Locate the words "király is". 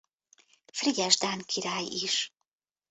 1.45-2.33